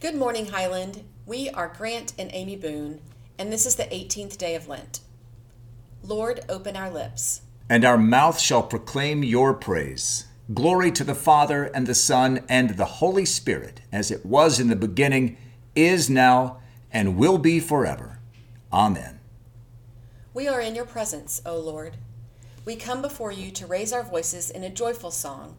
Good 0.00 0.14
morning, 0.14 0.46
Highland. 0.46 1.02
We 1.26 1.50
are 1.50 1.74
Grant 1.76 2.12
and 2.16 2.30
Amy 2.32 2.54
Boone, 2.54 3.00
and 3.36 3.52
this 3.52 3.66
is 3.66 3.74
the 3.74 3.82
18th 3.82 4.38
day 4.38 4.54
of 4.54 4.68
Lent. 4.68 5.00
Lord, 6.04 6.38
open 6.48 6.76
our 6.76 6.88
lips. 6.88 7.42
And 7.68 7.84
our 7.84 7.98
mouth 7.98 8.38
shall 8.38 8.62
proclaim 8.62 9.24
your 9.24 9.54
praise. 9.54 10.28
Glory 10.54 10.92
to 10.92 11.02
the 11.02 11.16
Father, 11.16 11.64
and 11.64 11.84
the 11.84 11.96
Son, 11.96 12.44
and 12.48 12.76
the 12.76 12.84
Holy 12.84 13.24
Spirit, 13.24 13.80
as 13.90 14.12
it 14.12 14.24
was 14.24 14.60
in 14.60 14.68
the 14.68 14.76
beginning, 14.76 15.36
is 15.74 16.08
now, 16.08 16.58
and 16.92 17.16
will 17.16 17.36
be 17.36 17.58
forever. 17.58 18.20
Amen. 18.72 19.18
We 20.32 20.46
are 20.46 20.60
in 20.60 20.76
your 20.76 20.86
presence, 20.86 21.42
O 21.44 21.58
Lord. 21.58 21.96
We 22.64 22.76
come 22.76 23.02
before 23.02 23.32
you 23.32 23.50
to 23.50 23.66
raise 23.66 23.92
our 23.92 24.04
voices 24.04 24.48
in 24.48 24.62
a 24.62 24.70
joyful 24.70 25.10
song 25.10 25.56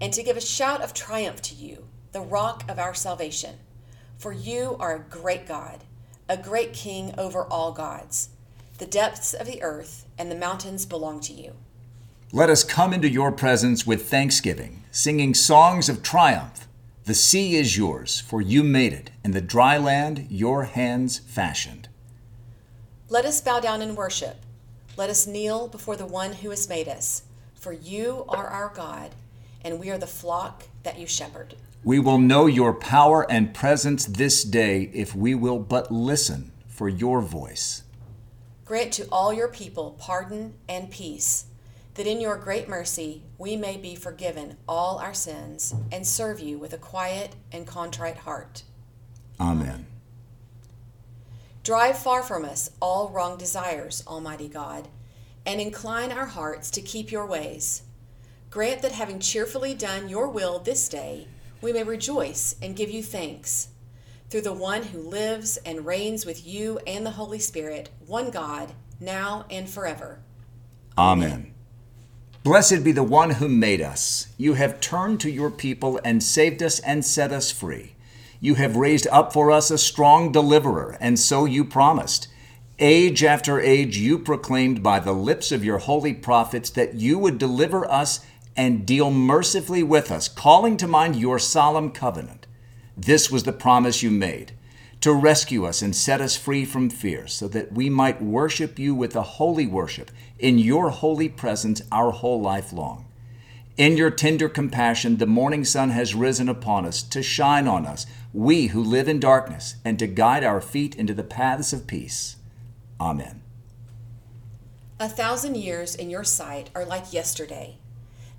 and 0.00 0.12
to 0.12 0.22
give 0.22 0.36
a 0.36 0.40
shout 0.40 0.82
of 0.82 0.94
triumph 0.94 1.42
to 1.42 1.56
you, 1.56 1.88
the 2.12 2.20
rock 2.20 2.62
of 2.68 2.78
our 2.78 2.94
salvation. 2.94 3.56
For 4.22 4.32
you 4.32 4.76
are 4.78 4.94
a 4.94 5.10
great 5.10 5.48
God, 5.48 5.80
a 6.28 6.36
great 6.36 6.72
King 6.72 7.12
over 7.18 7.42
all 7.42 7.72
gods. 7.72 8.28
The 8.78 8.86
depths 8.86 9.34
of 9.34 9.48
the 9.48 9.60
earth 9.64 10.06
and 10.16 10.30
the 10.30 10.36
mountains 10.36 10.86
belong 10.86 11.18
to 11.22 11.32
you. 11.32 11.54
Let 12.32 12.48
us 12.48 12.62
come 12.62 12.92
into 12.92 13.08
your 13.08 13.32
presence 13.32 13.84
with 13.84 14.08
thanksgiving, 14.08 14.84
singing 14.92 15.34
songs 15.34 15.88
of 15.88 16.04
triumph. 16.04 16.68
The 17.04 17.14
sea 17.14 17.56
is 17.56 17.76
yours, 17.76 18.20
for 18.20 18.40
you 18.40 18.62
made 18.62 18.92
it, 18.92 19.10
and 19.24 19.34
the 19.34 19.40
dry 19.40 19.76
land 19.76 20.28
your 20.30 20.66
hands 20.66 21.18
fashioned. 21.18 21.88
Let 23.08 23.24
us 23.24 23.40
bow 23.40 23.58
down 23.58 23.82
in 23.82 23.96
worship. 23.96 24.36
Let 24.96 25.10
us 25.10 25.26
kneel 25.26 25.66
before 25.66 25.96
the 25.96 26.06
one 26.06 26.34
who 26.34 26.50
has 26.50 26.68
made 26.68 26.86
us. 26.86 27.24
For 27.56 27.72
you 27.72 28.24
are 28.28 28.46
our 28.46 28.72
God, 28.72 29.16
and 29.64 29.80
we 29.80 29.90
are 29.90 29.98
the 29.98 30.06
flock 30.06 30.68
that 30.84 30.96
you 30.96 31.08
shepherd. 31.08 31.56
We 31.84 31.98
will 31.98 32.18
know 32.18 32.46
your 32.46 32.74
power 32.74 33.28
and 33.28 33.52
presence 33.52 34.04
this 34.04 34.44
day 34.44 34.90
if 34.94 35.16
we 35.16 35.34
will 35.34 35.58
but 35.58 35.90
listen 35.90 36.52
for 36.68 36.88
your 36.88 37.20
voice. 37.20 37.82
Grant 38.64 38.92
to 38.92 39.08
all 39.10 39.32
your 39.32 39.48
people 39.48 39.96
pardon 39.98 40.54
and 40.68 40.92
peace, 40.92 41.46
that 41.94 42.06
in 42.06 42.20
your 42.20 42.36
great 42.36 42.68
mercy 42.68 43.24
we 43.36 43.56
may 43.56 43.76
be 43.76 43.96
forgiven 43.96 44.56
all 44.68 44.98
our 44.98 45.12
sins 45.12 45.74
and 45.90 46.06
serve 46.06 46.38
you 46.38 46.56
with 46.56 46.72
a 46.72 46.78
quiet 46.78 47.34
and 47.50 47.66
contrite 47.66 48.18
heart. 48.18 48.62
Amen. 49.40 49.86
Drive 51.64 51.98
far 51.98 52.22
from 52.22 52.44
us 52.44 52.70
all 52.80 53.08
wrong 53.08 53.36
desires, 53.36 54.04
Almighty 54.06 54.48
God, 54.48 54.86
and 55.44 55.60
incline 55.60 56.12
our 56.12 56.26
hearts 56.26 56.70
to 56.70 56.80
keep 56.80 57.10
your 57.10 57.26
ways. 57.26 57.82
Grant 58.50 58.82
that 58.82 58.92
having 58.92 59.18
cheerfully 59.18 59.74
done 59.74 60.08
your 60.08 60.28
will 60.28 60.60
this 60.60 60.88
day, 60.88 61.26
we 61.62 61.72
may 61.72 61.84
rejoice 61.84 62.56
and 62.60 62.76
give 62.76 62.90
you 62.90 63.02
thanks. 63.02 63.68
Through 64.28 64.42
the 64.42 64.52
one 64.52 64.82
who 64.82 64.98
lives 64.98 65.56
and 65.58 65.86
reigns 65.86 66.26
with 66.26 66.46
you 66.46 66.78
and 66.86 67.06
the 67.06 67.12
Holy 67.12 67.38
Spirit, 67.38 67.90
one 68.06 68.30
God, 68.30 68.72
now 69.00 69.46
and 69.50 69.68
forever. 69.70 70.18
Amen. 70.98 71.54
Blessed 72.42 72.82
be 72.82 72.90
the 72.90 73.04
one 73.04 73.30
who 73.30 73.48
made 73.48 73.80
us. 73.80 74.26
You 74.36 74.54
have 74.54 74.80
turned 74.80 75.20
to 75.20 75.30
your 75.30 75.50
people 75.50 76.00
and 76.04 76.22
saved 76.22 76.62
us 76.62 76.80
and 76.80 77.04
set 77.04 77.30
us 77.30 77.52
free. 77.52 77.94
You 78.40 78.56
have 78.56 78.74
raised 78.74 79.06
up 79.12 79.32
for 79.32 79.52
us 79.52 79.70
a 79.70 79.78
strong 79.78 80.32
deliverer, 80.32 80.96
and 81.00 81.18
so 81.20 81.44
you 81.44 81.64
promised. 81.64 82.26
Age 82.80 83.22
after 83.22 83.60
age, 83.60 83.96
you 83.96 84.18
proclaimed 84.18 84.82
by 84.82 84.98
the 84.98 85.12
lips 85.12 85.52
of 85.52 85.64
your 85.64 85.78
holy 85.78 86.12
prophets 86.12 86.68
that 86.70 86.94
you 86.94 87.16
would 87.20 87.38
deliver 87.38 87.88
us 87.88 88.26
and 88.56 88.86
deal 88.86 89.10
mercifully 89.10 89.82
with 89.82 90.10
us, 90.10 90.28
calling 90.28 90.76
to 90.76 90.86
mind 90.86 91.16
your 91.16 91.38
solemn 91.38 91.90
covenant. 91.90 92.46
This 92.96 93.30
was 93.30 93.44
the 93.44 93.52
promise 93.52 94.02
you 94.02 94.10
made 94.10 94.52
to 95.02 95.12
rescue 95.12 95.64
us 95.64 95.82
and 95.82 95.96
set 95.96 96.20
us 96.20 96.36
free 96.36 96.64
from 96.64 96.88
fear, 96.88 97.26
so 97.26 97.48
that 97.48 97.72
we 97.72 97.90
might 97.90 98.22
worship 98.22 98.78
you 98.78 98.94
with 98.94 99.16
a 99.16 99.22
holy 99.22 99.66
worship 99.66 100.12
in 100.38 100.58
your 100.58 100.90
holy 100.90 101.28
presence 101.28 101.82
our 101.90 102.12
whole 102.12 102.40
life 102.40 102.72
long. 102.72 103.04
In 103.76 103.96
your 103.96 104.12
tender 104.12 104.48
compassion, 104.48 105.16
the 105.16 105.26
morning 105.26 105.64
sun 105.64 105.90
has 105.90 106.14
risen 106.14 106.48
upon 106.48 106.86
us 106.86 107.02
to 107.02 107.20
shine 107.20 107.66
on 107.66 107.84
us, 107.84 108.06
we 108.32 108.68
who 108.68 108.80
live 108.80 109.08
in 109.08 109.18
darkness, 109.18 109.74
and 109.84 109.98
to 109.98 110.06
guide 110.06 110.44
our 110.44 110.60
feet 110.60 110.94
into 110.94 111.14
the 111.14 111.24
paths 111.24 111.72
of 111.72 111.88
peace. 111.88 112.36
Amen. 113.00 113.42
A 115.00 115.08
thousand 115.08 115.56
years 115.56 115.96
in 115.96 116.10
your 116.10 116.22
sight 116.22 116.70
are 116.76 116.84
like 116.84 117.12
yesterday. 117.12 117.78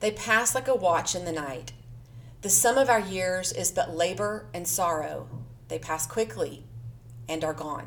They 0.03 0.11
pass 0.11 0.53
like 0.53 0.67
a 0.67 0.75
watch 0.75 1.15
in 1.15 1.23
the 1.23 1.31
night. 1.31 1.71
The 2.41 2.49
sum 2.49 2.77
of 2.77 2.89
our 2.89 2.99
years 2.99 3.53
is 3.53 3.71
but 3.71 3.95
labor 3.95 4.47
and 4.53 4.67
sorrow. 4.67 5.29
They 5.69 5.79
pass 5.79 6.05
quickly 6.05 6.65
and 7.29 7.41
are 7.41 7.53
gone. 7.53 7.85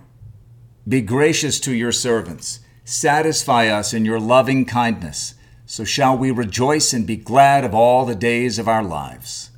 Be 0.88 1.02
gracious 1.02 1.60
to 1.60 1.74
your 1.74 1.92
servants. 1.92 2.60
Satisfy 2.86 3.66
us 3.66 3.92
in 3.92 4.06
your 4.06 4.18
loving 4.18 4.64
kindness. 4.64 5.34
So 5.66 5.84
shall 5.84 6.16
we 6.16 6.30
rejoice 6.30 6.94
and 6.94 7.06
be 7.06 7.18
glad 7.18 7.64
of 7.64 7.74
all 7.74 8.06
the 8.06 8.14
days 8.14 8.58
of 8.58 8.66
our 8.66 8.82
lives. 8.82 9.50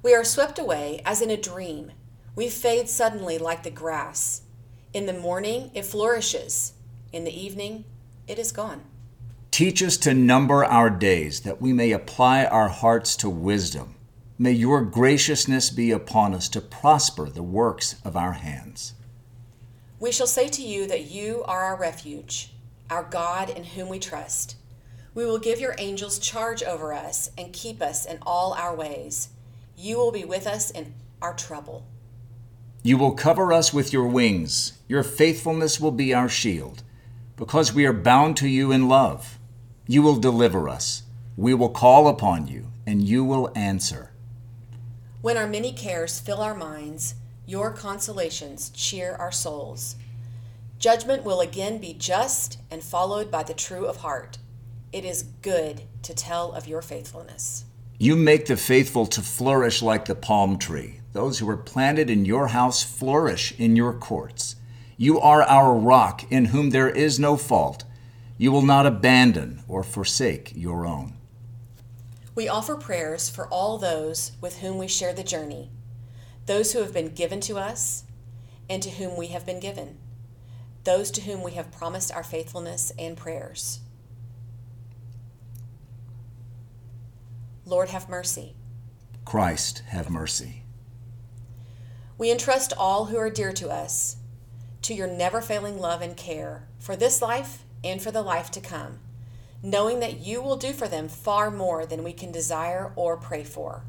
We 0.00 0.14
are 0.14 0.22
swept 0.22 0.60
away 0.60 1.02
as 1.04 1.20
in 1.20 1.32
a 1.32 1.36
dream. 1.36 1.90
We 2.36 2.48
fade 2.50 2.88
suddenly 2.88 3.36
like 3.36 3.64
the 3.64 3.70
grass. 3.72 4.42
In 4.92 5.06
the 5.06 5.12
morning 5.12 5.72
it 5.74 5.84
flourishes, 5.84 6.74
in 7.12 7.24
the 7.24 7.36
evening 7.36 7.84
it 8.28 8.38
is 8.38 8.52
gone. 8.52 8.82
Teach 9.56 9.82
us 9.82 9.96
to 9.96 10.12
number 10.12 10.62
our 10.66 10.90
days, 10.90 11.40
that 11.40 11.62
we 11.62 11.72
may 11.72 11.92
apply 11.92 12.44
our 12.44 12.68
hearts 12.68 13.16
to 13.16 13.30
wisdom. 13.30 13.94
May 14.38 14.52
your 14.52 14.82
graciousness 14.82 15.70
be 15.70 15.92
upon 15.92 16.34
us 16.34 16.50
to 16.50 16.60
prosper 16.60 17.30
the 17.30 17.42
works 17.42 17.96
of 18.04 18.18
our 18.18 18.34
hands. 18.34 18.92
We 19.98 20.12
shall 20.12 20.26
say 20.26 20.48
to 20.48 20.60
you 20.60 20.86
that 20.88 21.10
you 21.10 21.42
are 21.44 21.62
our 21.62 21.76
refuge, 21.78 22.52
our 22.90 23.04
God 23.04 23.48
in 23.48 23.64
whom 23.64 23.88
we 23.88 23.98
trust. 23.98 24.56
We 25.14 25.24
will 25.24 25.38
give 25.38 25.58
your 25.58 25.74
angels 25.78 26.18
charge 26.18 26.62
over 26.62 26.92
us 26.92 27.30
and 27.38 27.50
keep 27.54 27.80
us 27.80 28.04
in 28.04 28.18
all 28.26 28.52
our 28.52 28.76
ways. 28.76 29.30
You 29.74 29.96
will 29.96 30.12
be 30.12 30.26
with 30.26 30.46
us 30.46 30.70
in 30.70 30.92
our 31.22 31.32
trouble. 31.32 31.86
You 32.82 32.98
will 32.98 33.12
cover 33.12 33.54
us 33.54 33.72
with 33.72 33.90
your 33.90 34.06
wings. 34.06 34.74
Your 34.86 35.02
faithfulness 35.02 35.80
will 35.80 35.92
be 35.92 36.12
our 36.12 36.28
shield. 36.28 36.82
Because 37.36 37.72
we 37.72 37.86
are 37.86 37.94
bound 37.94 38.36
to 38.36 38.48
you 38.48 38.70
in 38.70 38.86
love, 38.86 39.38
you 39.86 40.02
will 40.02 40.16
deliver 40.16 40.68
us. 40.68 41.02
We 41.36 41.54
will 41.54 41.68
call 41.68 42.08
upon 42.08 42.48
you, 42.48 42.72
and 42.86 43.02
you 43.02 43.24
will 43.24 43.52
answer. 43.54 44.10
When 45.22 45.36
our 45.36 45.46
many 45.46 45.72
cares 45.72 46.20
fill 46.20 46.40
our 46.40 46.54
minds, 46.54 47.14
your 47.46 47.70
consolations 47.70 48.70
cheer 48.70 49.14
our 49.14 49.32
souls. 49.32 49.96
Judgment 50.78 51.24
will 51.24 51.40
again 51.40 51.78
be 51.78 51.94
just 51.94 52.58
and 52.70 52.82
followed 52.82 53.30
by 53.30 53.42
the 53.42 53.54
true 53.54 53.86
of 53.86 53.98
heart. 53.98 54.38
It 54.92 55.04
is 55.04 55.22
good 55.42 55.82
to 56.02 56.14
tell 56.14 56.52
of 56.52 56.66
your 56.66 56.82
faithfulness. 56.82 57.64
You 57.98 58.14
make 58.14 58.46
the 58.46 58.56
faithful 58.56 59.06
to 59.06 59.22
flourish 59.22 59.80
like 59.80 60.04
the 60.04 60.14
palm 60.14 60.58
tree. 60.58 61.00
Those 61.12 61.38
who 61.38 61.48
are 61.48 61.56
planted 61.56 62.10
in 62.10 62.26
your 62.26 62.48
house 62.48 62.82
flourish 62.82 63.58
in 63.58 63.74
your 63.74 63.94
courts. 63.94 64.56
You 64.98 65.18
are 65.18 65.42
our 65.42 65.74
rock 65.74 66.30
in 66.30 66.46
whom 66.46 66.70
there 66.70 66.90
is 66.90 67.18
no 67.18 67.38
fault. 67.38 67.84
You 68.38 68.52
will 68.52 68.62
not 68.62 68.84
abandon 68.86 69.62
or 69.66 69.82
forsake 69.82 70.52
your 70.54 70.86
own. 70.86 71.14
We 72.34 72.48
offer 72.48 72.76
prayers 72.76 73.30
for 73.30 73.46
all 73.48 73.78
those 73.78 74.32
with 74.42 74.58
whom 74.58 74.76
we 74.76 74.88
share 74.88 75.14
the 75.14 75.24
journey, 75.24 75.70
those 76.44 76.72
who 76.72 76.80
have 76.80 76.92
been 76.92 77.14
given 77.14 77.40
to 77.40 77.56
us 77.56 78.04
and 78.68 78.82
to 78.82 78.90
whom 78.90 79.16
we 79.16 79.28
have 79.28 79.46
been 79.46 79.58
given, 79.58 79.96
those 80.84 81.10
to 81.12 81.22
whom 81.22 81.42
we 81.42 81.52
have 81.52 81.72
promised 81.72 82.12
our 82.12 82.22
faithfulness 82.22 82.92
and 82.98 83.16
prayers. 83.16 83.80
Lord, 87.64 87.88
have 87.88 88.08
mercy. 88.08 88.54
Christ, 89.24 89.82
have 89.88 90.10
mercy. 90.10 90.62
We 92.18 92.30
entrust 92.30 92.72
all 92.76 93.06
who 93.06 93.16
are 93.16 93.30
dear 93.30 93.52
to 93.54 93.70
us 93.70 94.16
to 94.82 94.94
your 94.94 95.08
never 95.08 95.40
failing 95.40 95.78
love 95.78 96.02
and 96.02 96.16
care 96.16 96.68
for 96.78 96.94
this 96.94 97.20
life 97.20 97.64
and 97.86 98.02
for 98.02 98.10
the 98.10 98.22
life 98.22 98.50
to 98.52 98.60
come, 98.60 98.98
knowing 99.62 100.00
that 100.00 100.18
you 100.18 100.42
will 100.42 100.56
do 100.56 100.72
for 100.72 100.88
them 100.88 101.08
far 101.08 101.50
more 101.50 101.86
than 101.86 102.04
we 102.04 102.12
can 102.12 102.32
desire 102.32 102.92
or 102.96 103.16
pray 103.16 103.44
for. 103.44 103.84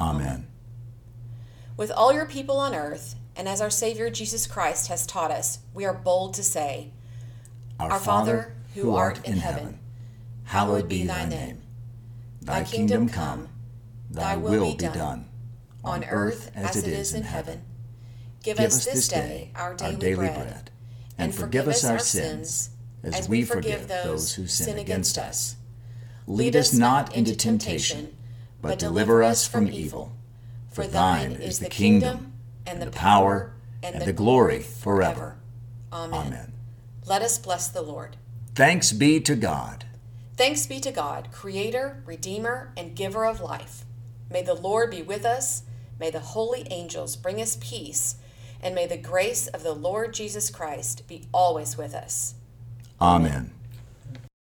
Amen. 0.00 0.46
With 1.76 1.90
all 1.90 2.12
your 2.12 2.26
people 2.26 2.58
on 2.58 2.74
earth, 2.74 3.14
and 3.36 3.48
as 3.48 3.60
our 3.60 3.70
Savior 3.70 4.10
Jesus 4.10 4.46
Christ 4.46 4.88
has 4.88 5.06
taught 5.06 5.30
us, 5.30 5.60
we 5.72 5.84
are 5.84 5.94
bold 5.94 6.34
to 6.34 6.42
say, 6.42 6.90
Our, 7.78 7.98
Father, 7.98 8.54
who 8.74 8.94
art 8.94 9.24
in 9.24 9.36
heaven, 9.36 9.78
hallowed 10.44 10.88
be 10.88 11.06
thy 11.06 11.24
name. 11.24 11.62
Thy 12.42 12.64
kingdom 12.64 13.08
come, 13.08 13.48
thy 14.10 14.36
will 14.36 14.74
be 14.74 14.88
done, 14.88 15.28
on 15.84 16.04
earth 16.04 16.50
as 16.54 16.76
it 16.76 16.88
is 16.88 17.14
in 17.14 17.22
heaven. 17.22 17.62
Give 18.42 18.58
us 18.58 18.84
this 18.84 19.08
day 19.08 19.50
our 19.54 19.74
daily 19.74 20.14
bread, 20.14 20.70
and 21.16 21.34
forgive 21.34 21.68
us 21.68 21.84
our 21.84 21.98
sins, 21.98 22.70
as 23.02 23.28
we 23.28 23.44
forgive 23.44 23.88
those 23.88 24.34
who 24.34 24.46
sin 24.46 24.78
against 24.78 25.18
us. 25.18 25.56
Lead 26.26 26.56
us 26.56 26.74
not 26.74 27.14
into 27.14 27.34
temptation, 27.34 28.16
but 28.60 28.78
deliver 28.78 29.22
us 29.22 29.46
from 29.46 29.68
evil. 29.68 30.12
For 30.70 30.86
thine 30.86 31.32
is 31.32 31.58
the 31.58 31.68
kingdom, 31.68 32.34
and 32.66 32.82
the, 32.82 32.90
power, 32.90 33.54
and, 33.82 34.02
the 34.02 34.12
glory 34.12 34.60
forever. 34.60 35.36
Amen. 35.92 36.26
Amen. 36.26 36.52
Let 37.06 37.22
us 37.22 37.38
bless 37.38 37.68
the 37.68 37.82
Lord. 37.82 38.16
Thanks 38.54 38.92
be 38.92 39.20
to 39.20 39.34
God. 39.34 39.86
Thanks 40.36 40.66
be 40.66 40.78
to 40.80 40.92
God, 40.92 41.30
Creator, 41.32 42.02
Redeemer, 42.04 42.72
and 42.76 42.94
Giver 42.94 43.24
of 43.24 43.40
life. 43.40 43.84
May 44.30 44.42
the 44.42 44.54
Lord 44.54 44.90
be 44.90 45.02
with 45.02 45.24
us. 45.24 45.62
May 45.98 46.10
the 46.10 46.20
holy 46.20 46.66
angels 46.70 47.16
bring 47.16 47.40
us 47.40 47.56
peace. 47.60 48.16
And 48.62 48.74
may 48.74 48.86
the 48.86 48.98
grace 48.98 49.46
of 49.46 49.62
the 49.62 49.72
Lord 49.72 50.12
Jesus 50.12 50.50
Christ 50.50 51.08
be 51.08 51.24
always 51.32 51.76
with 51.76 51.94
us. 51.94 52.34
Amen. 53.00 53.57